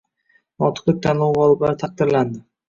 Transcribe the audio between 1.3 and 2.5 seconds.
g‘oliblari taqdirlanding